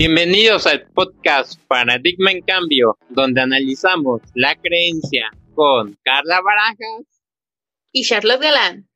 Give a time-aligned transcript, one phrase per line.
[0.00, 7.04] Bienvenidos al podcast Paradigma en Cambio, donde analizamos la creencia con Carla Barajas
[7.92, 8.88] y Charlotte Galán.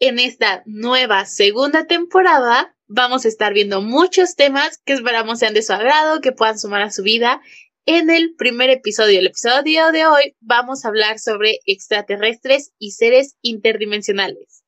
[0.00, 5.62] En esta nueva segunda temporada vamos a estar viendo muchos temas que esperamos sean de
[5.62, 7.40] su agrado, que puedan sumar a su vida.
[7.86, 13.36] En el primer episodio, el episodio de hoy, vamos a hablar sobre extraterrestres y seres
[13.40, 14.59] interdimensionales.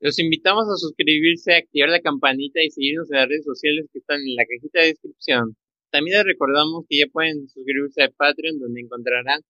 [0.00, 4.20] Los invitamos a suscribirse, activar la campanita y seguirnos en las redes sociales que están
[4.20, 5.56] en la cajita de descripción.
[5.90, 9.40] También les recordamos que ya pueden suscribirse a Patreon donde encontrarán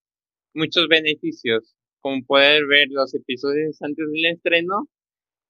[0.54, 4.88] muchos beneficios, como poder ver los episodios antes del estreno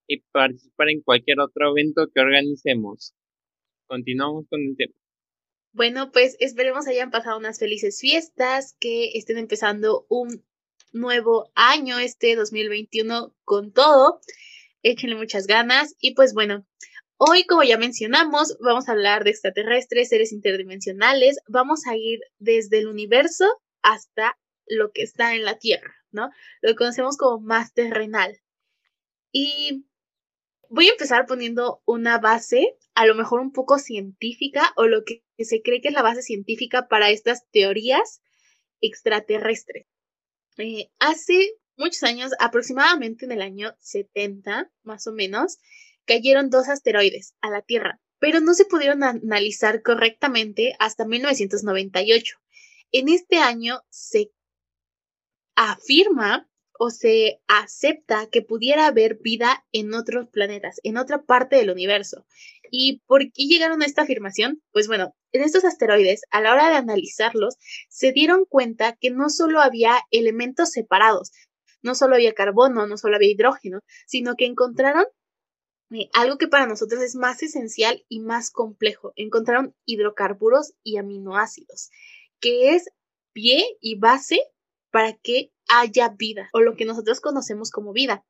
[0.06, 3.12] y participar en cualquier otro evento que organicemos.
[3.86, 4.94] Continuamos con el tema.
[5.72, 10.44] Bueno, pues esperemos hayan pasado unas felices fiestas, que estén empezando un
[10.92, 14.20] nuevo año, este 2021, con todo
[14.84, 16.64] échenle muchas ganas y pues bueno,
[17.16, 22.78] hoy como ya mencionamos, vamos a hablar de extraterrestres, seres interdimensionales, vamos a ir desde
[22.78, 23.46] el universo
[23.82, 26.30] hasta lo que está en la Tierra, ¿no?
[26.62, 28.40] Lo que conocemos como más terrenal.
[29.32, 29.84] Y
[30.70, 35.22] voy a empezar poniendo una base, a lo mejor un poco científica, o lo que
[35.38, 38.22] se cree que es la base científica para estas teorías
[38.80, 39.86] extraterrestres.
[40.58, 45.58] Eh, hace muchos años, aproximadamente en el año 70, más o menos,
[46.04, 52.36] cayeron dos asteroides a la Tierra, pero no se pudieron analizar correctamente hasta 1998.
[52.92, 54.30] En este año se
[55.56, 61.70] afirma o se acepta que pudiera haber vida en otros planetas, en otra parte del
[61.70, 62.26] universo.
[62.70, 64.62] ¿Y por qué llegaron a esta afirmación?
[64.72, 67.56] Pues bueno, en estos asteroides, a la hora de analizarlos,
[67.88, 71.30] se dieron cuenta que no solo había elementos separados,
[71.84, 75.04] no solo había carbono, no solo había hidrógeno, sino que encontraron
[75.92, 79.12] eh, algo que para nosotros es más esencial y más complejo.
[79.16, 81.90] Encontraron hidrocarburos y aminoácidos,
[82.40, 82.88] que es
[83.32, 84.40] pie y base
[84.90, 88.24] para que haya vida, o lo que nosotros conocemos como vida.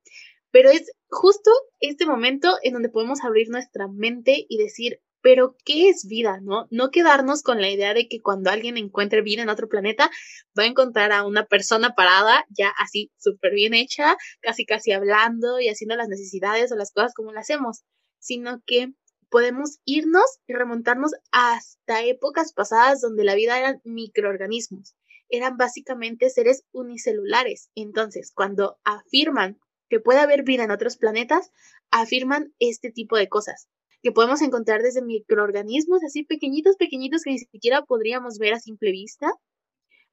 [0.51, 1.51] Pero es justo
[1.81, 6.39] este momento en donde podemos abrir nuestra mente y decir, pero ¿qué es vida?
[6.43, 6.67] ¿No?
[6.71, 10.11] No quedarnos con la idea de que cuando alguien encuentre vida en otro planeta,
[10.57, 15.61] va a encontrar a una persona parada, ya así súper bien hecha, casi casi hablando
[15.61, 17.85] y haciendo las necesidades o las cosas como las hacemos,
[18.19, 18.93] sino que
[19.31, 24.95] podemos irnos y remontarnos hasta épocas pasadas donde la vida eran microorganismos,
[25.31, 27.71] eran básicamente seres unicelulares.
[27.75, 29.59] Entonces, cuando afirman
[29.89, 31.51] que puede haber vida en otros planetas,
[31.91, 33.69] afirman este tipo de cosas
[34.05, 38.93] que podemos encontrar desde microorganismos así pequeñitos, pequeñitos que ni siquiera podríamos ver a simple
[38.93, 39.33] vista,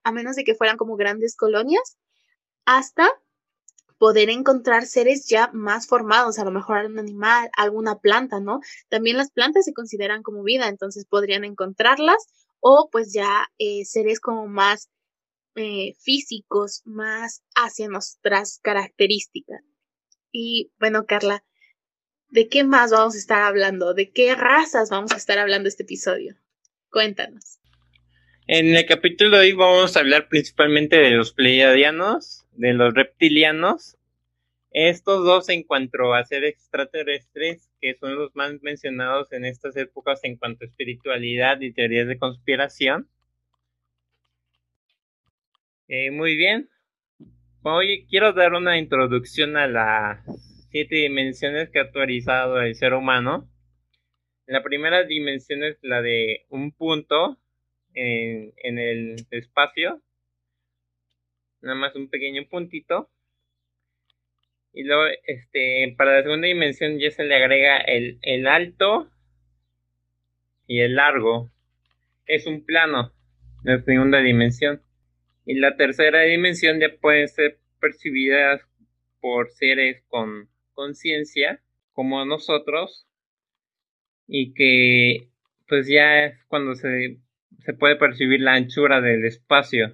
[0.03, 1.97] a menos de que fueran como grandes colonias,
[2.63, 3.09] hasta
[3.97, 8.61] poder encontrar seres ya más formados, a lo mejor algún animal, alguna planta, ¿no?
[8.87, 12.29] También las plantas se consideran como vida, entonces podrían encontrarlas
[12.61, 14.89] o pues ya eh, seres como más
[15.55, 19.61] eh, físicos, más hacia nuestras características.
[20.31, 21.43] Y bueno, Carla,
[22.31, 23.93] ¿De qué más vamos a estar hablando?
[23.93, 26.37] ¿De qué razas vamos a estar hablando este episodio?
[26.89, 27.59] Cuéntanos.
[28.47, 33.97] En el capítulo de hoy vamos a hablar principalmente de los pleiadianos, de los reptilianos.
[34.71, 40.21] Estos dos en cuanto a ser extraterrestres, que son los más mencionados en estas épocas
[40.23, 43.09] en cuanto a espiritualidad y teorías de conspiración.
[45.89, 46.69] Eh, muy bien.
[47.63, 50.23] Hoy quiero dar una introducción a la
[50.71, 53.49] siete dimensiones que ha actualizado el ser humano.
[54.45, 57.37] La primera dimensión es la de un punto
[57.93, 60.01] en, en el espacio.
[61.61, 63.09] Nada más un pequeño puntito.
[64.73, 69.11] Y luego, este, para la segunda dimensión ya se le agrega el, el alto
[70.67, 71.51] y el largo.
[72.25, 73.13] Es un plano,
[73.63, 74.81] la segunda dimensión.
[75.45, 78.61] Y la tercera dimensión ya puede ser percibida
[79.19, 81.61] por seres con conciencia
[81.93, 83.07] como nosotros
[84.27, 85.29] y que
[85.67, 87.19] pues ya es cuando se,
[87.59, 89.93] se puede percibir la anchura del espacio.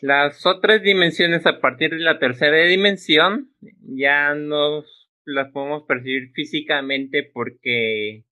[0.00, 4.84] Las otras dimensiones a partir de la tercera dimensión ya no
[5.24, 8.24] las podemos percibir físicamente porque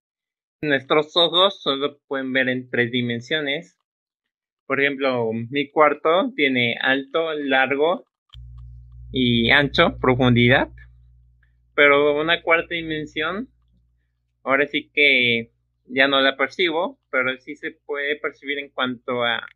[0.61, 3.77] nuestros ojos solo pueden ver en tres dimensiones.
[4.67, 8.05] Por ejemplo, mi cuarto tiene alto, largo
[9.11, 10.69] y ancho, profundidad
[11.81, 13.49] pero una cuarta dimensión,
[14.43, 15.49] ahora sí que
[15.87, 19.47] ya no la percibo, pero sí se puede percibir en cuanto a,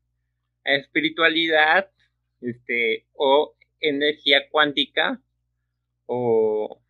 [0.63, 1.91] espiritualidad,
[2.41, 5.21] este, o energía cuántica,
[6.07, 6.81] o,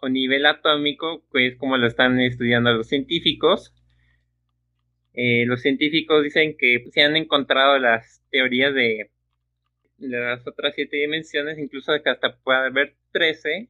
[0.00, 3.72] o nivel atómico, que es como lo están estudiando los científicos.
[5.14, 9.08] Eh, los científicos dicen que se han encontrado las teorías de,
[9.98, 13.68] de las otras siete dimensiones, incluso que hasta puede haber trece,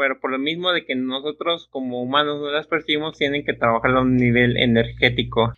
[0.00, 3.90] pero por lo mismo de que nosotros como humanos no las percibimos, tienen que trabajar
[3.90, 5.52] a un nivel energético.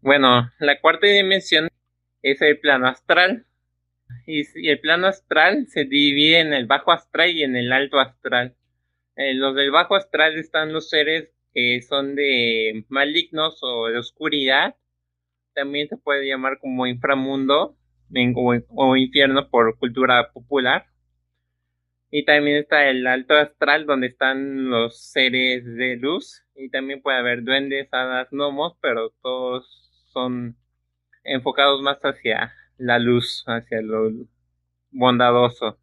[0.00, 1.66] Bueno, la cuarta dimensión
[2.22, 3.44] es el plano astral.
[4.24, 8.54] Y, el plano astral se divide en el bajo astral y en el alto astral.
[9.16, 14.76] En los del bajo astral están los seres que son de malignos o de oscuridad.
[15.54, 17.76] También se puede llamar como inframundo
[18.68, 20.86] o infierno por cultura popular.
[22.10, 26.42] Y también está el alto astral donde están los seres de luz.
[26.54, 29.66] Y también puede haber duendes, hadas, gnomos, pero todos
[30.12, 30.56] son
[31.24, 34.10] enfocados más hacia la luz, hacia lo
[34.90, 35.78] bondadoso.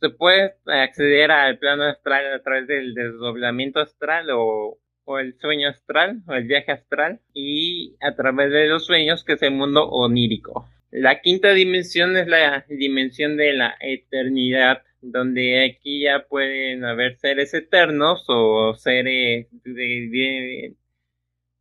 [0.00, 4.78] Se puede acceder al plano astral a través del desdoblamiento astral o,
[5.18, 9.42] el sueño astral o el viaje astral y a través de los sueños que es
[9.42, 10.68] el mundo onírico.
[10.90, 17.52] La quinta dimensión es la dimensión de la eternidad, donde aquí ya pueden haber seres
[17.54, 20.74] eternos o seres de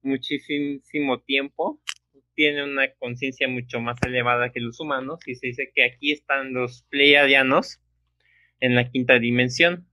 [0.01, 1.81] muchísimo tiempo,
[2.35, 6.53] tiene una conciencia mucho más elevada que los humanos y se dice que aquí están
[6.53, 7.79] los pleiadianos
[8.59, 9.87] en la quinta dimensión.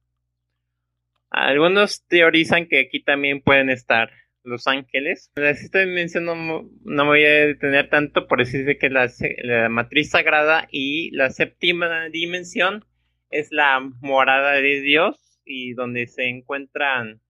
[1.30, 4.10] Algunos teorizan que aquí también pueden estar
[4.44, 5.30] los ángeles.
[5.34, 9.10] La sexta dimensión no, me voy a detener tanto, por dice que la,
[9.42, 12.84] la matriz sagrada y la séptima dimensión
[13.30, 17.20] es la morada de Dios y donde se encuentran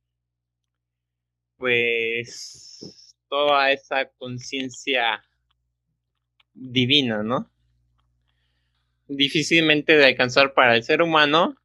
[1.56, 5.22] pues toda esa conciencia
[6.54, 7.50] divina, ¿no?
[9.06, 11.56] Difícilmente de alcanzar para el ser humano.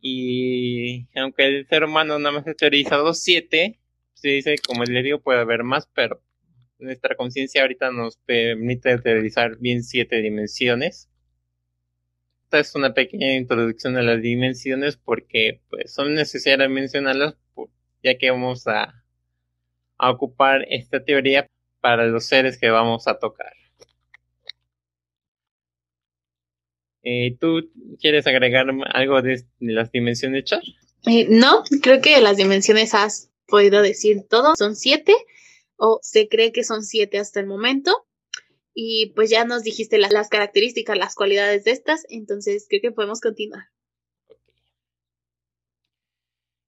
[0.00, 3.79] Y aunque el ser humano nada más ha teorizado siete,
[4.20, 6.22] se dice, como les digo, puede haber más, pero
[6.78, 11.08] nuestra conciencia ahorita nos permite teorizar bien siete dimensiones.
[12.44, 17.36] Esta es una pequeña introducción a las dimensiones porque pues, son necesarias mencionarlas
[18.02, 19.00] ya que vamos a
[20.00, 21.46] a ocupar esta teoría
[21.80, 23.52] para los seres que vamos a tocar.
[27.02, 27.70] Eh, ¿Tú
[28.00, 30.62] quieres agregar algo de, las dimensiones, Char?
[31.06, 34.54] Eh, no, creo que las dimensiones has podido decir todo.
[34.56, 35.14] Son siete,
[35.76, 38.06] o se cree que son siete hasta el momento.
[38.72, 43.20] Y pues ya nos dijiste las características, las cualidades de estas, entonces creo que podemos
[43.20, 43.64] continuar.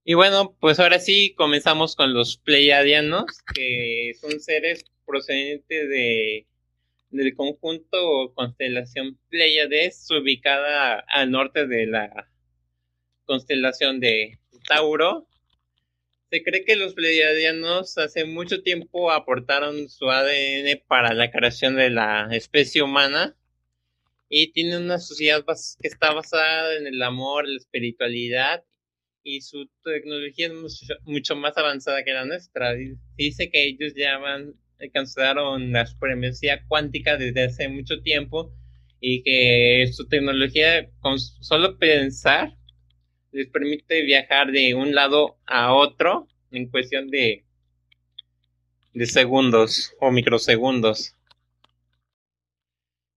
[0.04, 3.24] Y bueno, pues ahora sí comenzamos con los Pleiadianos,
[3.54, 6.46] que son seres procedentes de
[7.12, 12.28] del conjunto o constelación Pleiades, ubicada al norte de la
[13.26, 15.28] constelación de Tauro.
[16.32, 21.90] Se cree que los Pleiadianos hace mucho tiempo aportaron su ADN para la creación de
[21.90, 23.36] la especie humana
[24.30, 28.64] y tienen una sociedad que está basada en el amor, la espiritualidad
[29.22, 32.72] y su tecnología es mucho, más avanzada que la nuestra.
[33.18, 38.54] Dice que ellos ya van, alcanzaron la supremacía cuántica desde hace mucho tiempo
[39.00, 42.56] y que su tecnología, con solo pensar,
[43.32, 47.44] les permite viajar de un lado a otro en cuestión de,
[49.04, 51.16] segundos o microsegundos.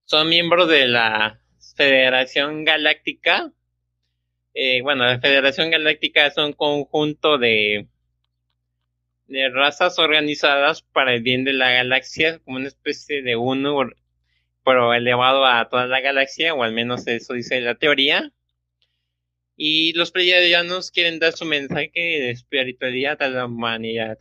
[0.06, 1.42] Son miembros de la
[1.76, 3.52] Federación Galáctica
[4.58, 7.90] eh, bueno, la Federación Galáctica es un conjunto de
[9.54, 13.90] razas organizadas para el bien de la galaxia, como una especie de uno,
[14.64, 18.32] pero elevado a toda la galaxia, o al menos eso dice la teoría.
[19.58, 24.18] Y los pleiadianos quieren dar su mensaje de espiritualidad a la humanidad.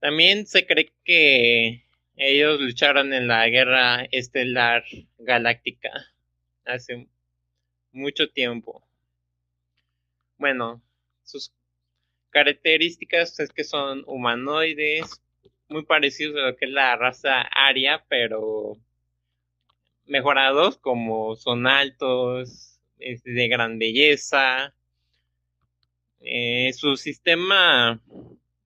[0.00, 1.84] También se cree que
[2.16, 4.84] ellos lucharon en la guerra estelar
[5.18, 5.90] galáctica
[6.64, 7.06] hace
[7.92, 8.86] mucho tiempo.
[10.38, 10.82] Bueno,
[11.24, 11.52] sus
[12.30, 15.22] características es que son humanoides,
[15.68, 18.76] muy parecidos a lo que es la raza aria, pero
[20.04, 24.74] mejorados, como son altos, de gran belleza.
[26.20, 28.00] Eh, su sistema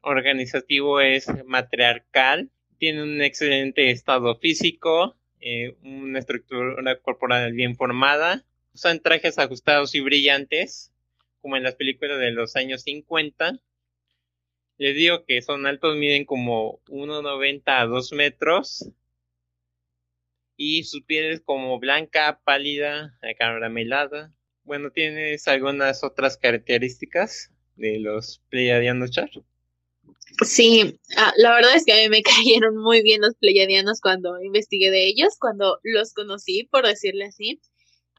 [0.02, 8.44] organizativo es matriarcal, tiene un excelente estado físico, eh, una estructura corporal bien formada,
[8.74, 10.92] usan trajes ajustados y brillantes,
[11.42, 13.58] como en las películas de los años 50.
[14.78, 18.90] Les digo que son altos, miden como 1,90 a 2 metros.
[20.62, 24.30] Y su piel es como blanca, pálida, caramelada.
[24.62, 29.30] Bueno, tienes algunas otras características de los Pleiadianos Char.
[30.44, 34.38] Sí, ah, la verdad es que a mí me cayeron muy bien los pleyadianos cuando
[34.42, 37.58] investigué de ellos, cuando los conocí, por decirle así.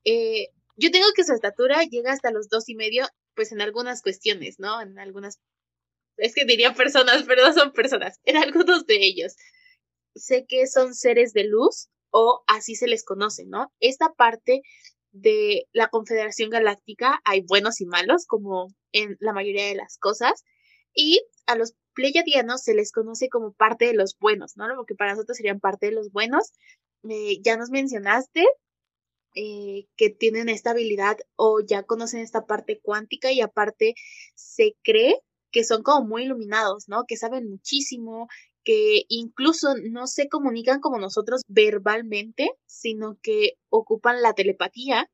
[0.04, 3.06] Eh, yo tengo que su estatura llega hasta los dos y medio,
[3.36, 4.82] pues en algunas cuestiones, ¿no?
[4.82, 5.40] En algunas,
[6.18, 9.36] es que diría personas, pero no son personas, en algunos de ellos.
[10.16, 13.72] Sé que son seres de luz o así se les conoce, ¿no?
[13.80, 14.62] Esta parte
[15.12, 20.44] de la Confederación Galáctica hay buenos y malos, como en la mayoría de las cosas,
[20.94, 24.68] y a los pleyadianos se les conoce como parte de los buenos, ¿no?
[24.68, 26.52] Lo que para nosotros serían parte de los buenos.
[27.10, 28.46] Eh, ya nos mencionaste
[29.36, 33.96] eh, que tienen esta habilidad o ya conocen esta parte cuántica y aparte
[34.36, 35.20] se cree
[35.52, 37.04] que son como muy iluminados, ¿no?
[37.08, 38.28] Que saben muchísimo,
[38.64, 45.10] que incluso no se comunican como nosotros verbalmente, sino que ocupan la telepatía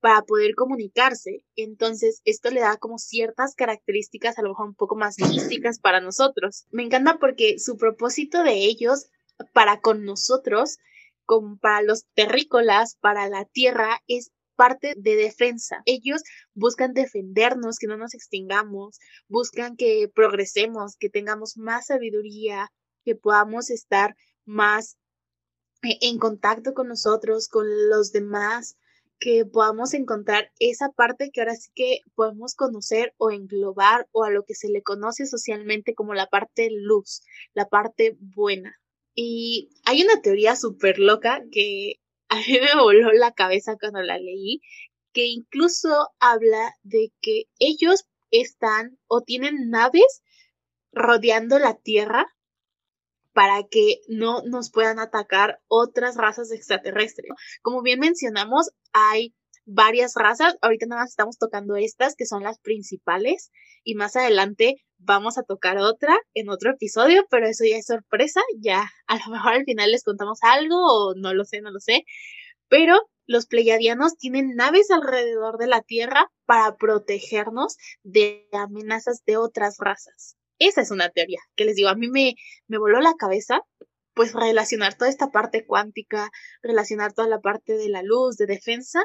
[0.00, 1.44] para poder comunicarse.
[1.56, 6.00] Entonces, esto le da como ciertas características a lo mejor un poco más místicas para
[6.00, 6.66] nosotros.
[6.70, 9.06] Me encanta porque su propósito de ellos
[9.52, 10.78] para con nosotros,
[11.24, 15.82] como para los terrícolas, para la tierra, es parte de defensa.
[15.84, 16.22] Ellos
[16.54, 18.98] buscan defendernos, que no nos extingamos,
[19.28, 22.70] buscan que progresemos, que tengamos más sabiduría,
[23.04, 24.96] que podamos estar más
[25.82, 28.76] eh, en contacto con nosotros, con los demás,
[29.18, 34.30] que podamos encontrar esa parte que ahora sí que podemos conocer o englobar o a
[34.30, 37.22] lo que se le conoce socialmente como la parte luz,
[37.54, 38.74] la parte buena.
[39.14, 41.94] Y hay una teoría súper loca que
[42.28, 44.60] a mí me voló la cabeza cuando la leí,
[45.12, 50.22] que incluso habla de que ellos están o tienen naves
[50.92, 52.26] rodeando la Tierra
[53.34, 57.28] para que no nos puedan atacar otras razas extraterrestres.
[57.60, 59.34] Como bien mencionamos, hay
[59.66, 63.50] varias razas, ahorita nada más estamos tocando estas que son las principales
[63.82, 68.40] y más adelante vamos a tocar otra en otro episodio, pero eso ya es sorpresa,
[68.58, 71.80] ya a lo mejor al final les contamos algo o no lo sé, no lo
[71.80, 72.04] sé,
[72.68, 79.76] pero los pleiadianos tienen naves alrededor de la Tierra para protegernos de amenazas de otras
[79.78, 80.36] razas.
[80.58, 82.34] Esa es una teoría que les digo, a mí me,
[82.68, 83.60] me voló la cabeza,
[84.14, 86.30] pues relacionar toda esta parte cuántica,
[86.62, 89.04] relacionar toda la parte de la luz, de defensa.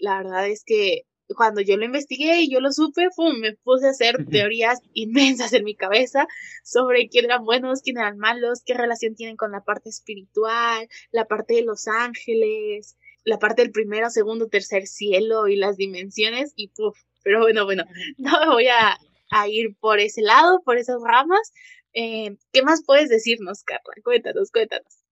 [0.00, 1.02] La verdad es que
[1.34, 3.08] cuando yo lo investigué y yo lo supe,
[3.40, 6.26] me puse a hacer teorías inmensas en mi cabeza
[6.62, 11.26] sobre quién eran buenos, quién eran malos, qué relación tienen con la parte espiritual, la
[11.26, 16.68] parte de los ángeles, la parte del primero, segundo, tercer cielo y las dimensiones y
[16.68, 16.98] puf.
[17.22, 17.84] Pero bueno, bueno,
[18.18, 18.98] no me voy a,
[19.32, 21.52] a ir por ese lado, por esas ramas.
[21.94, 23.94] Eh, ¿Qué más puedes decirnos, Carla?
[24.04, 25.02] Cuéntanos, cuéntanos.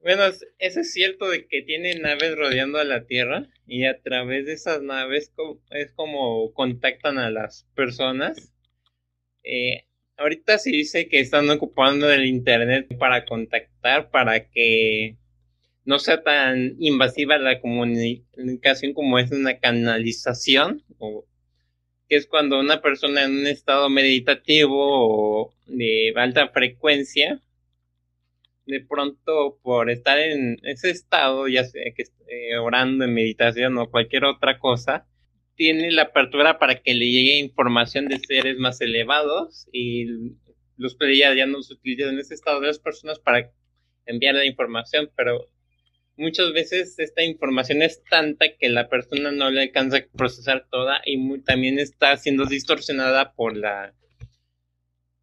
[0.00, 0.24] Bueno,
[0.58, 4.52] eso es cierto de que tiene naves rodeando a la Tierra y a través de
[4.52, 5.32] esas naves
[5.70, 8.52] es como contactan a las personas.
[9.44, 9.86] Eh,
[10.18, 15.16] ahorita se dice que están ocupando el Internet para contactar, para que
[15.86, 21.24] no sea tan invasiva la comunicación como es una canalización o
[22.08, 27.40] que es cuando una persona en un estado meditativo o de alta frecuencia,
[28.66, 32.04] de pronto por estar en ese estado, ya sea que
[32.58, 35.06] orando en meditación o cualquier otra cosa,
[35.54, 40.06] tiene la apertura para que le llegue información de seres más elevados y
[40.76, 40.96] los
[41.36, 43.50] ya no se utilizan en ese estado de las personas para
[44.06, 45.48] enviar la información, pero
[46.16, 51.00] muchas veces esta información es tanta que la persona no le alcanza a procesar toda
[51.04, 53.94] y también está siendo distorsionada por la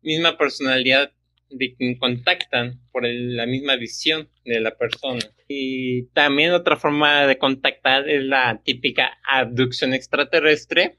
[0.02, 1.12] misma personalidad
[1.50, 5.22] de quien contactan, por la misma visión de la persona.
[5.48, 10.98] Y también otra forma de contactar es la típica abducción extraterrestre.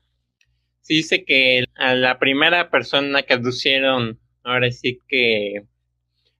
[0.80, 5.62] Se dice que a la primera persona que abducieron, ahora sí que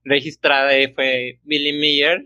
[0.03, 2.25] registrada fue Billy Meyer,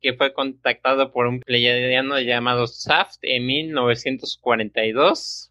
[0.00, 5.50] que fue contactado por un pleiadiano llamado Saft en 1942.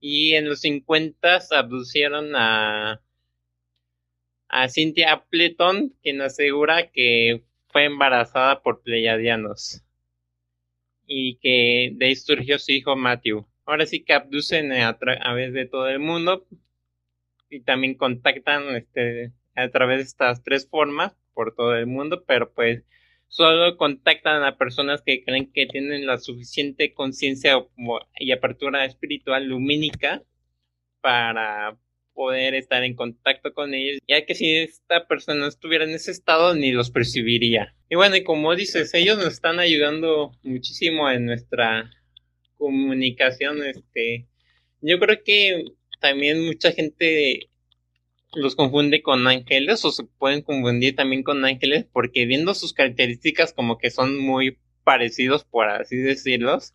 [0.00, 3.00] Y en los 50 abducieron a,
[4.48, 9.82] a Cynthia Appleton, quien asegura que fue embarazada por pleiadianos.
[11.06, 13.46] Y que de ahí surgió su hijo Matthew.
[13.66, 16.46] Ahora sí que abducen a través de todo el mundo
[17.48, 22.52] y también contactan este, a través de estas tres formas por todo el mundo, pero
[22.52, 22.82] pues
[23.28, 27.66] solo contactan a personas que creen que tienen la suficiente conciencia
[28.18, 30.22] y apertura espiritual lumínica
[31.00, 31.78] para
[32.12, 36.54] poder estar en contacto con ellos, ya que si esta persona estuviera en ese estado
[36.54, 37.74] ni los percibiría.
[37.88, 41.90] Y bueno, y como dices, ellos nos están ayudando muchísimo en nuestra
[42.58, 44.26] comunicación, este,
[44.82, 45.64] yo creo que
[46.00, 47.48] también mucha gente
[48.32, 53.52] los confunde con ángeles o se pueden confundir también con ángeles porque viendo sus características
[53.52, 56.74] como que son muy parecidos por así decirlos.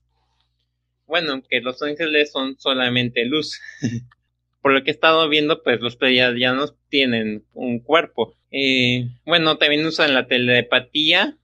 [1.07, 3.59] Bueno, que los ángeles son solamente luz.
[4.65, 8.35] por lo que he estado viendo, pues los pleiadianos tienen un cuerpo.
[8.50, 11.38] Eh, bueno, también usan la telepatía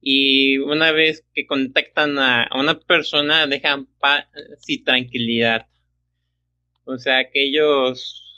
[0.00, 4.28] y una vez que contactan a, una persona dejan paz
[4.68, 5.66] y tranquilidad.
[6.84, 8.29] O sea que ellos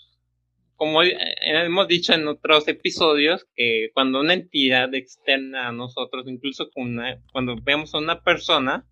[0.83, 7.55] como hemos dicho en otros episodios, que cuando una entidad externa a nosotros, incluso cuando
[7.63, 8.85] vemos a una persona,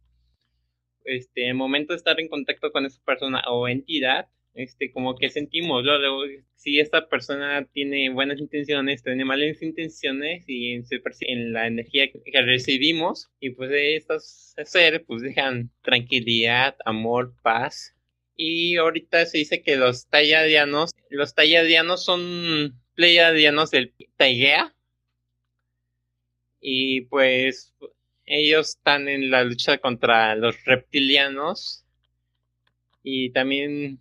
[1.05, 5.31] este, el momento de estar en contacto con esa persona o entidad, este, como que
[5.31, 5.85] sentimos,
[6.55, 10.85] si esta persona tiene buenas intenciones, tiene malas intenciones y en,
[11.23, 17.97] en la energía que recibimos, y pues estos seres pues dejan tranquilidad, amor, paz,
[18.43, 24.75] y ahorita se dice que los talladianos, los talladianos son pleiadianos del Taigea.
[26.59, 27.75] Y pues
[28.25, 31.85] ellos están en la lucha contra los reptilianos.
[33.03, 34.01] Y también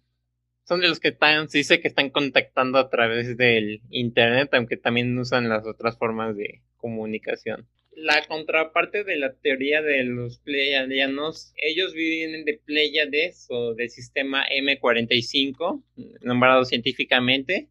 [0.63, 4.77] son de los que están, se dice que están contactando a través del internet, aunque
[4.77, 7.67] también usan las otras formas de comunicación
[8.01, 14.45] la contraparte de la teoría de los pleiadianos, ellos viven de Pleiades o del sistema
[14.47, 15.83] M45,
[16.21, 17.69] nombrado científicamente.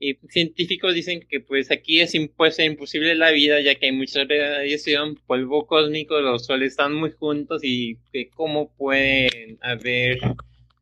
[0.00, 5.16] Y científicos dicen que pues aquí es imposible la vida ya que hay mucha radiación,
[5.26, 10.20] polvo cósmico, los soles están muy juntos y que cómo pueden haber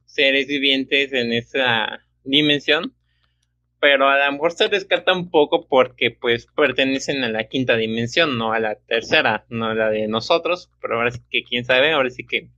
[0.04, 2.96] seres vivientes en esa dimensión
[3.80, 8.38] pero a lo mejor se descarta un poco porque pues pertenecen a la quinta dimensión,
[8.38, 11.92] no a la tercera, no a la de nosotros, pero ahora sí que quién sabe,
[11.92, 12.49] ahora sí que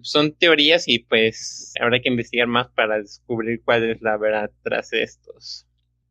[0.00, 4.92] son teorías y pues habrá que investigar más para descubrir cuál es la verdad tras
[4.92, 5.66] estos.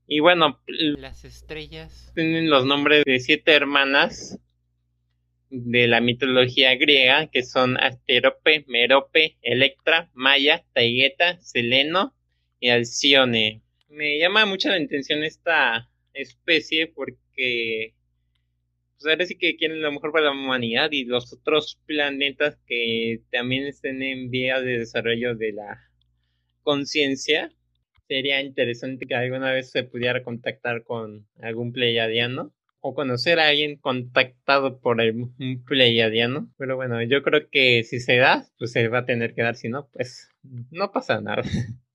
[0.07, 4.39] Y bueno, las estrellas tienen los nombres de siete hermanas
[5.49, 12.13] de la mitología griega, que son Asterope, Merope, Electra, Maya, Taigeta, Seleno
[12.59, 17.93] y Alcione me llama mucho la atención esta especie porque
[18.97, 23.21] pues ahora sí que quieren lo mejor para la humanidad y los otros planetas que
[23.31, 25.79] también estén en vía de desarrollo de la
[26.63, 27.51] conciencia.
[28.07, 33.77] Sería interesante que alguna vez se pudiera contactar con algún pleiadiano o conocer a alguien
[33.77, 36.51] contactado por un pleiadiano.
[36.57, 39.55] Pero bueno, yo creo que si se da, pues se va a tener que dar.
[39.55, 40.29] Si no, pues
[40.71, 41.43] no pasa nada.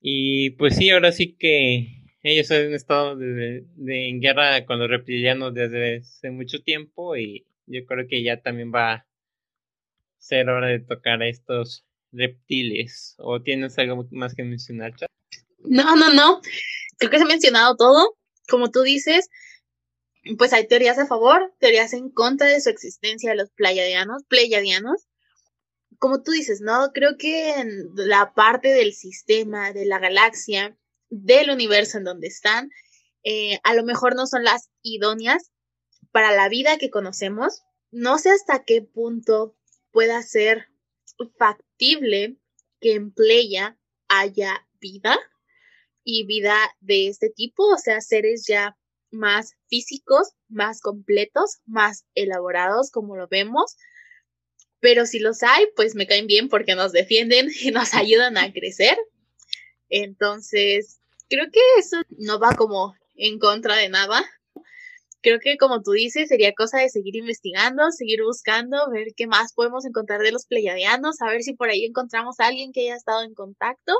[0.00, 5.54] Y pues sí, ahora sí que ellos han estado de, en guerra con los reptilianos
[5.54, 9.06] desde hace mucho tiempo y yo creo que ya también va a
[10.18, 13.14] ser hora de tocar a estos reptiles.
[13.18, 14.94] ¿O tienes algo más que mencionar,
[15.58, 16.40] No, no, no.
[16.98, 18.16] Creo que se ha mencionado todo.
[18.48, 19.28] Como tú dices,
[20.38, 25.07] pues hay teorías a favor, teorías en contra de su existencia de los pleiadianos
[25.98, 26.92] como tú dices, ¿no?
[26.92, 30.76] Creo que en la parte del sistema, de la galaxia,
[31.10, 32.70] del universo en donde están,
[33.24, 35.50] eh, a lo mejor no son las idóneas
[36.12, 37.62] para la vida que conocemos.
[37.90, 39.56] No sé hasta qué punto
[39.90, 40.68] pueda ser
[41.38, 42.36] factible
[42.80, 43.76] que en Pleya
[44.08, 45.18] haya vida
[46.04, 48.78] y vida de este tipo, o sea, seres ya
[49.10, 53.76] más físicos, más completos, más elaborados, como lo vemos,
[54.80, 58.52] pero si los hay, pues me caen bien porque nos defienden y nos ayudan a
[58.52, 58.96] crecer.
[59.88, 64.24] Entonces, creo que eso no va como en contra de nada.
[65.20, 69.52] Creo que como tú dices, sería cosa de seguir investigando, seguir buscando, ver qué más
[69.52, 72.94] podemos encontrar de los pleiadianos, a ver si por ahí encontramos a alguien que haya
[72.94, 73.92] estado en contacto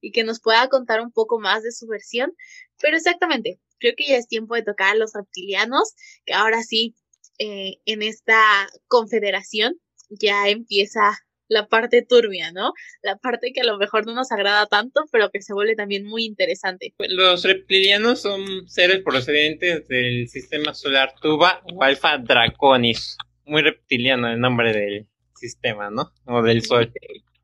[0.00, 2.32] y que nos pueda contar un poco más de su versión.
[2.80, 6.94] Pero exactamente, creo que ya es tiempo de tocar a los reptilianos, que ahora sí,
[7.40, 11.18] eh, en esta confederación ya empieza
[11.48, 12.72] la parte turbia, ¿no?
[13.02, 16.04] La parte que a lo mejor no nos agrada tanto, pero que se vuelve también
[16.04, 16.94] muy interesante.
[16.98, 23.16] Los reptilianos son seres procedentes del sistema solar Tuba o Alpha Draconis.
[23.46, 26.12] Muy reptiliano el nombre del sistema, ¿no?
[26.26, 26.92] O del Sol.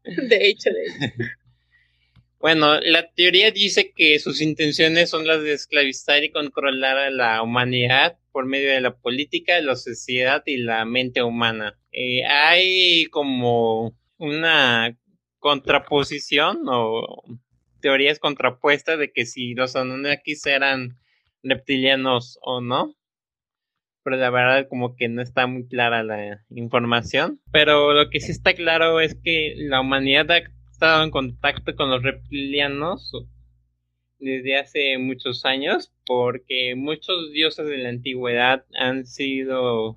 [0.04, 1.24] De hecho, de hecho.
[2.44, 7.42] Bueno, la teoría dice que sus intenciones son las de esclavizar y controlar a la
[7.42, 11.78] humanidad por medio de la política, la sociedad y la mente humana.
[11.92, 14.98] Eh, hay como una
[15.38, 17.22] contraposición o
[17.80, 20.98] teorías contrapuestas de que si los Anunnakis eran
[21.44, 22.96] reptilianos o no.
[24.02, 27.40] Pero la verdad como que no está muy clara la información.
[27.52, 30.26] Pero lo que sí está claro es que la humanidad
[30.72, 33.12] estado en contacto con los reptilianos
[34.24, 39.96] desde hace muchos años porque muchos dioses de la antigüedad han sido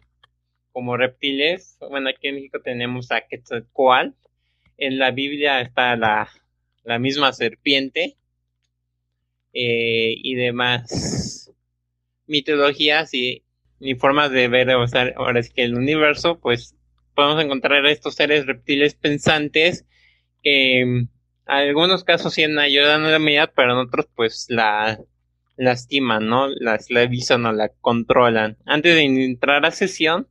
[0.72, 1.78] como reptiles.
[1.80, 4.12] Bueno, aquí en México tenemos a Quetzalcoatl.
[4.78, 6.30] En la Biblia está la,
[6.84, 8.18] la misma serpiente
[9.54, 11.52] eh, y demás
[12.28, 13.44] mitologías y,
[13.80, 16.76] y, formas de ver o sea, ahora que el universo, pues
[17.16, 19.86] podemos encontrar estos seres reptiles pensantes
[20.44, 21.08] que
[21.48, 25.00] algunos casos sí ayudan a la humanidad, pero en otros pues la
[25.58, 26.48] lastiman, ¿no?
[26.48, 28.58] La esclavizan o la controlan.
[28.66, 30.28] Antes de entrar a sesión,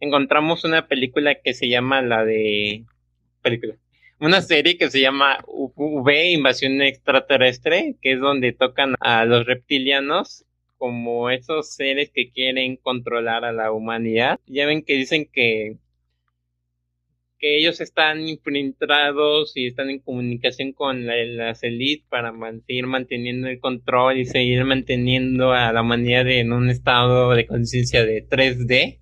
[0.00, 2.84] encontramos una película que se llama la de...
[3.42, 3.76] película.
[4.18, 10.44] Una serie que se llama V, Invasión Extraterrestre, que es donde tocan a los reptilianos
[10.78, 14.40] como esos seres que quieren controlar a la humanidad.
[14.46, 15.76] Ya ven que dicen que
[17.38, 22.32] que ellos están infiltrados y están en comunicación con las élites para
[22.66, 28.04] seguir manteniendo el control y seguir manteniendo a la humanidad en un estado de conciencia
[28.04, 29.00] de 3D,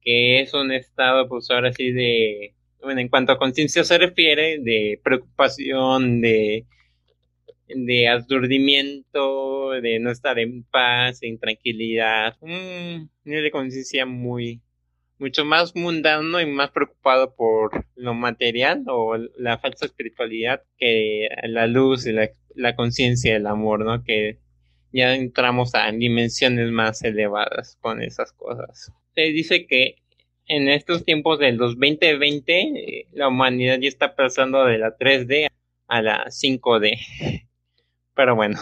[0.00, 4.58] que es un estado, pues ahora sí, de, bueno, en cuanto a conciencia se refiere,
[4.60, 6.66] de preocupación, de,
[7.68, 14.60] de aturdimiento, de no estar en paz, en tranquilidad, un nivel de conciencia muy,
[15.18, 21.66] mucho más mundano y más preocupado por lo material o la falsa espiritualidad que la
[21.66, 24.02] luz y la, conciencia del amor, ¿no?
[24.02, 24.38] Que
[24.92, 28.92] ya entramos a dimensiones más elevadas con esas cosas.
[29.14, 29.96] Se dice que
[30.46, 35.48] en estos tiempos del 2020 eh, la humanidad ya está pasando de la 3D
[35.86, 37.46] a la 5D.
[38.14, 38.58] Pero bueno,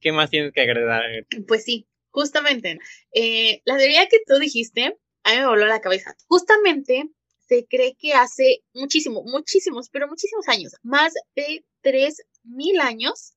[0.00, 1.02] ¿qué más tienes que agregar?
[1.48, 2.78] Pues sí, justamente.
[3.12, 6.14] Eh, la teoría que tú dijiste a mí me voló la cabeza.
[6.26, 7.10] Justamente
[7.48, 13.34] se cree que hace muchísimo, muchísimos, pero muchísimos años, más de 3.000 años,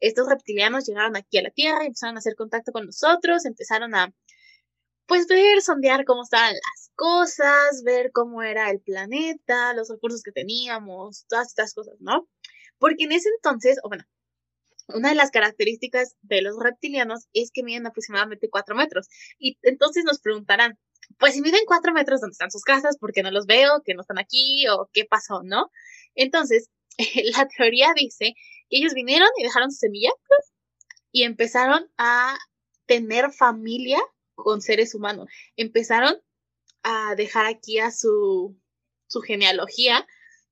[0.00, 4.14] estos reptilianos llegaron aquí a la Tierra, empezaron a hacer contacto con nosotros, empezaron a,
[5.06, 10.32] pues, ver, sondear cómo estaban las cosas, ver cómo era el planeta, los recursos que
[10.32, 12.28] teníamos, todas estas cosas, ¿no?
[12.78, 14.04] Porque en ese entonces, o bueno,
[14.88, 19.08] una de las características de los reptilianos es que miden aproximadamente 4 metros.
[19.38, 20.78] Y entonces nos preguntarán,
[21.18, 24.02] pues si miden cuatro metros donde están sus casas, porque no los veo, que no
[24.02, 25.70] están aquí o qué pasó, ¿no?
[26.14, 26.70] Entonces,
[27.36, 28.34] la teoría dice
[28.68, 30.10] que ellos vinieron y dejaron su semilla
[31.10, 32.36] y empezaron a
[32.86, 33.98] tener familia
[34.34, 35.28] con seres humanos.
[35.56, 36.16] Empezaron
[36.82, 38.56] a dejar aquí a su,
[39.06, 40.06] su genealogía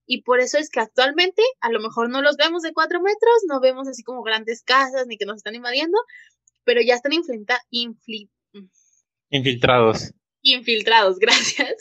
[0.07, 3.45] y por eso es que actualmente a lo mejor no los vemos de cuatro metros,
[3.49, 5.99] no vemos así como grandes casas ni que nos están invadiendo,
[6.65, 7.63] pero ya están infiltrados,
[11.19, 11.75] gracias.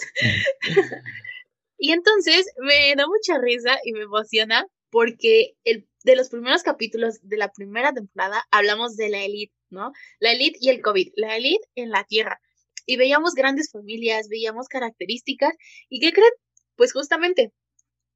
[1.78, 7.20] y entonces me da mucha risa y me emociona porque el, de los primeros capítulos
[7.22, 9.92] de la primera temporada hablamos de la élite, ¿no?
[10.20, 12.40] La élite y el COVID, la élite en la Tierra.
[12.86, 15.54] Y veíamos grandes familias, veíamos características.
[15.90, 16.32] ¿Y qué creen?
[16.76, 17.52] Pues justamente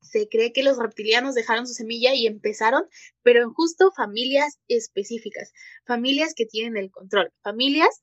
[0.02, 2.84] se cree que los reptilianos dejaron su semilla y empezaron,
[3.24, 5.52] pero en justo familias específicas,
[5.86, 8.02] familias que tienen el control, familias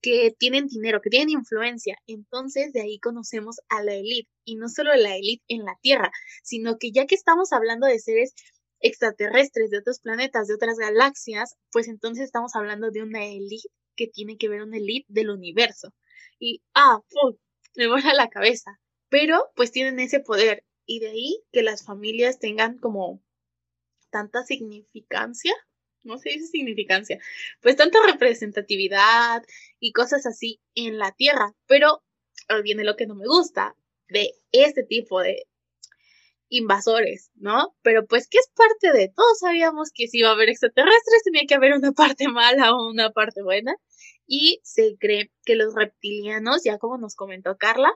[0.00, 1.96] que tienen dinero, que tienen influencia.
[2.06, 6.10] Entonces de ahí conocemos a la élite y no solo la élite en la Tierra,
[6.42, 8.34] sino que ya que estamos hablando de seres
[8.80, 14.06] extraterrestres de otros planetas, de otras galaxias, pues entonces estamos hablando de una élite que
[14.06, 15.92] tiene que ver una élite del universo.
[16.38, 17.00] Y, ah,
[17.76, 18.80] me vuela la cabeza.
[19.08, 23.22] Pero pues tienen ese poder y de ahí que las familias tengan como
[24.10, 25.54] tanta significancia
[26.02, 27.18] no se dice significancia,
[27.60, 29.42] pues tanta representatividad
[29.80, 31.54] y cosas así en la Tierra.
[31.66, 32.02] Pero
[32.62, 33.76] viene lo que no me gusta
[34.08, 35.44] de este tipo de
[36.48, 37.76] invasores, ¿no?
[37.82, 41.46] Pero pues que es parte de, todos sabíamos que si iba a haber extraterrestres tenía
[41.46, 43.76] que haber una parte mala o una parte buena.
[44.26, 47.90] Y se cree que los reptilianos, ya como nos comentó Carla,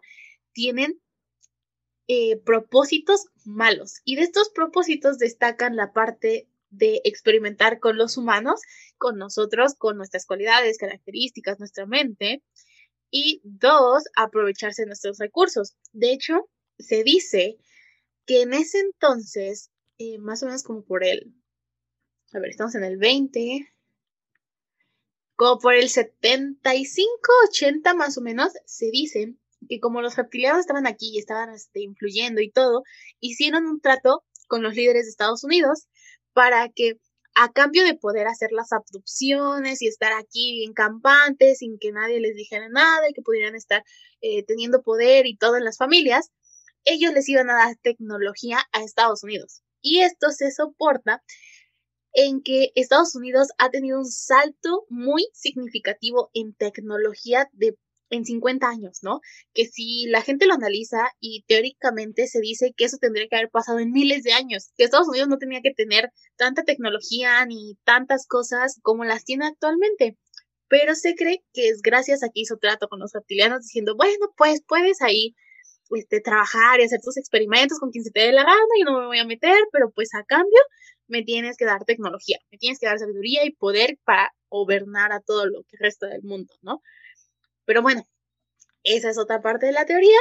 [0.53, 0.99] tienen
[2.09, 4.01] eh, propósitos malos.
[4.05, 8.61] Y de estos propósitos destacan la parte de experimentar con los humanos,
[8.99, 12.43] con nosotros, con nuestras cualidades, características, nuestra mente.
[13.11, 15.77] Y dos, aprovecharse de nuestros recursos.
[15.93, 17.59] De hecho, se dice
[18.27, 21.35] que en ese entonces, eh, más o menos como por el,
[22.33, 23.69] a ver, estamos en el 20,
[25.37, 27.09] como por el 75,
[27.49, 29.35] 80 más o menos, se dice
[29.69, 32.83] que como los reptilianos estaban aquí y estaban este, influyendo y todo,
[33.21, 35.89] hicieron un trato con los líderes de Estados Unidos
[36.33, 36.95] para que
[37.35, 42.21] a cambio de poder hacer las abducciones y estar aquí bien campantes sin que nadie
[42.21, 43.85] les dijera nada y que pudieran estar
[44.21, 46.31] eh, teniendo poder y todo en las familias,
[46.85, 49.62] ellos les iban a dar tecnología a Estados Unidos.
[49.81, 51.23] Y esto se soporta
[52.12, 57.77] en que Estados Unidos ha tenido un salto muy significativo en tecnología de
[58.12, 59.20] en 50 años, ¿no?
[59.55, 63.51] Que si la gente lo analiza y teóricamente se dice que eso tendría que haber
[63.51, 67.77] pasado en miles de años, que Estados Unidos no tenía que tener tanta tecnología ni
[67.85, 70.16] tantas cosas como las tiene actualmente.
[70.68, 74.33] Pero se cree que es gracias a que hizo trato con los reptilianos diciendo, bueno,
[74.37, 75.35] pues puedes ahí
[75.90, 79.01] este, trabajar y hacer tus experimentos con quien se te dé la gana, yo no
[79.01, 80.61] me voy a meter, pero pues a cambio
[81.07, 85.20] me tienes que dar tecnología, me tienes que dar sabiduría y poder para gobernar a
[85.20, 86.81] todo lo que resta del mundo, ¿no?
[87.64, 88.07] Pero bueno,
[88.85, 90.18] esa es otra parte de la teoría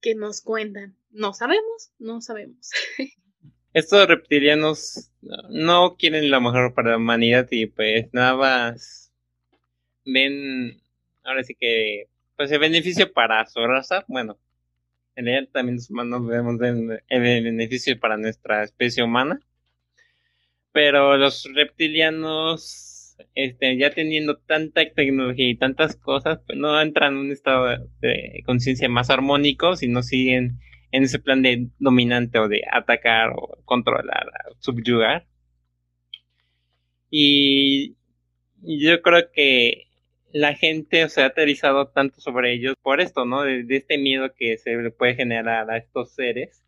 [0.00, 0.96] que nos cuentan.
[1.10, 2.70] No sabemos, no sabemos.
[3.72, 5.10] Estos reptilianos
[5.48, 9.10] no quieren lo mejor para la humanidad y pues nada más
[10.04, 10.82] ven,
[11.22, 14.38] ahora sí que, pues el beneficio para su raza, bueno,
[15.16, 19.40] en realidad también los humanos vemos el beneficio para nuestra especie humana,
[20.72, 22.91] pero los reptilianos,
[23.34, 28.42] este, ya teniendo tanta tecnología y tantas cosas, pues no entran en un estado de
[28.44, 30.58] conciencia más armónico, sino siguen
[30.90, 34.26] en ese plan de dominante o de atacar o controlar,
[34.58, 35.26] subyugar.
[37.10, 37.96] Y
[38.62, 39.88] yo creo que
[40.32, 43.42] la gente se ha aterrizado tanto sobre ellos por esto, ¿no?
[43.42, 46.62] De, este miedo que se le puede generar a estos seres.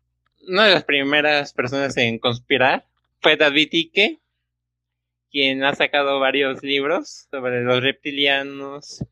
[0.47, 2.85] Una de las primeras personas en conspirar
[3.21, 4.19] fue David Icke,
[5.31, 9.03] quien ha sacado varios libros sobre los reptilianos.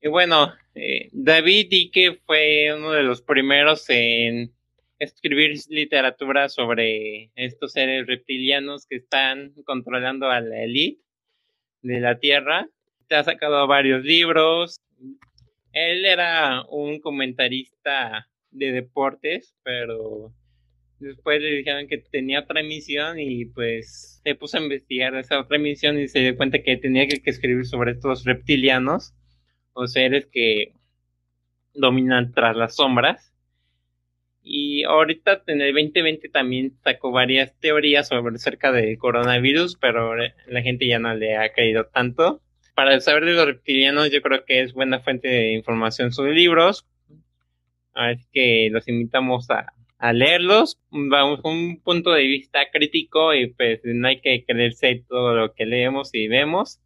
[0.00, 4.52] Y bueno, eh, David Icke fue uno de los primeros en
[4.98, 11.02] escribir literatura sobre estos seres reptilianos que están controlando a la élite
[11.82, 12.68] de la Tierra
[13.14, 14.80] ha sacado varios libros.
[15.72, 20.32] Él era un comentarista de deportes, pero
[20.98, 25.58] después le dijeron que tenía otra misión y pues se puso a investigar esa otra
[25.58, 29.14] misión y se dio cuenta que tenía que, escribir sobre estos reptilianos
[29.72, 30.72] o seres que
[31.74, 33.32] dominan tras las sombras.
[34.42, 40.62] Y ahorita en el 2020 también sacó varias teorías sobre cerca del coronavirus, pero la
[40.62, 42.40] gente ya no le ha caído tanto
[42.76, 46.86] para saber de los reptilianos, yo creo que es buena fuente de información sus libros.
[47.94, 50.78] Así que los invitamos a, leerlos.
[50.90, 55.54] Vamos con un punto de vista crítico y pues no hay que creerse todo lo
[55.54, 56.80] que leemos y vemos.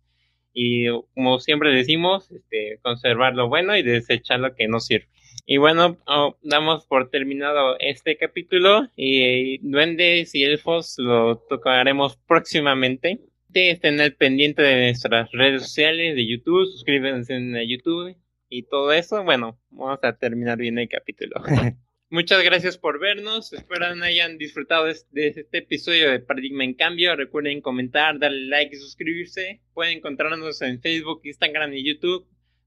[0.53, 5.09] Y como siempre decimos, este, conservar lo bueno y desechar lo que no sirve.
[5.47, 13.21] Y bueno, oh, damos por terminado este capítulo y duendes y elfos lo tocaremos próximamente
[13.55, 18.17] estén al pendiente de nuestras redes sociales, de YouTube, suscríbanse en YouTube
[18.49, 19.23] y todo eso.
[19.25, 21.43] Bueno, vamos a terminar bien el capítulo.
[22.13, 23.53] Muchas gracias por vernos.
[23.53, 27.15] Espero hayan disfrutado de este episodio de Paradigma en Cambio.
[27.15, 29.61] Recuerden comentar, darle like y suscribirse.
[29.75, 32.27] Pueden encontrarnos en Facebook, Instagram y YouTube.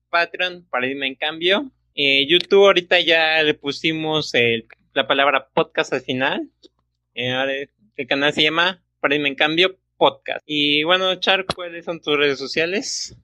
[0.10, 1.69] Patreon, Paradigma en Cambio.
[1.93, 4.32] Eh, YouTube ahorita ya le pusimos
[4.93, 6.49] la palabra podcast al final.
[7.13, 10.41] Eh, el canal se llama Paradigma en Cambio podcast.
[10.45, 13.17] Y bueno, Char, ¿cuáles son tus redes sociales?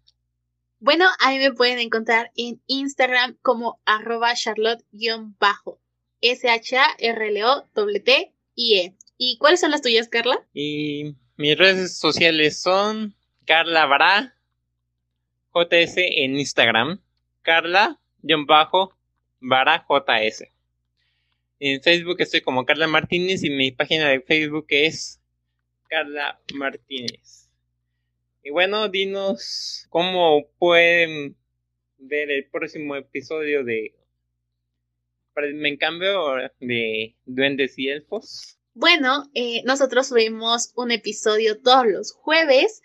[0.79, 5.79] Bueno, ahí me pueden encontrar en Instagram como arroba charlotte-bajo.
[6.21, 7.73] S-H-A-R-L-O-T-I-E.
[9.17, 10.45] ¿Y cuáles son las tuyas, Carla?
[10.53, 14.35] Y mis redes sociales son Carla Bará,
[15.53, 17.01] JS en Instagram.
[17.41, 18.69] Carla-Bara
[19.89, 20.47] JS.
[21.59, 25.19] En Facebook estoy como Carla Martínez y mi página de Facebook es
[25.89, 27.49] Carla Martínez.
[28.43, 31.35] Y bueno, dinos cómo pueden
[31.97, 33.93] ver el próximo episodio de
[35.35, 38.59] en cambio de Duendes y Elfos.
[38.73, 42.81] Bueno, eh, nosotros subimos un episodio todos los jueves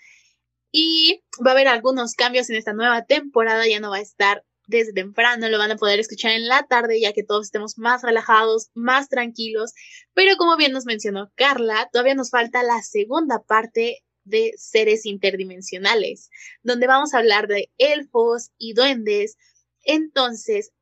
[0.72, 3.66] y va a haber algunos cambios en esta nueva temporada.
[3.66, 7.00] Ya no va a estar desde temprano, lo van a poder escuchar en la tarde
[7.00, 9.72] ya que todos estemos más relajados, más tranquilos.
[10.14, 16.30] Pero como bien nos mencionó Carla, todavía nos falta la segunda parte de seres interdimensionales,
[16.62, 19.36] donde vamos a hablar de elfos y duendes.
[19.84, 20.72] Entonces,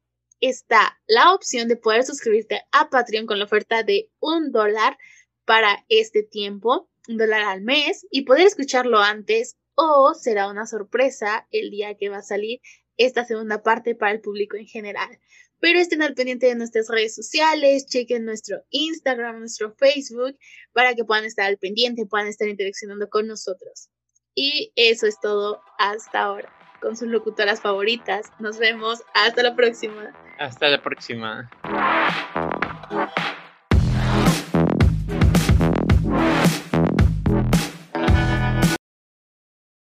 [0.43, 4.99] está la opción de poder suscribirte a Patreon con la oferta de un dólar
[5.45, 11.47] para este tiempo, un dólar al mes, y poder escucharlo antes o será una sorpresa
[11.51, 12.61] el día que va a salir
[12.97, 15.19] esta segunda parte para el público en general.
[15.61, 20.37] Pero estén al pendiente de nuestras redes sociales, chequen nuestro Instagram, nuestro Facebook,
[20.73, 23.89] para que puedan estar al pendiente, puedan estar interaccionando con nosotros.
[24.35, 26.53] Y eso es todo hasta ahora,
[26.83, 28.33] con sus locutoras favoritas.
[28.41, 30.13] Nos vemos, hasta la próxima.
[30.39, 31.49] Hasta la próxima.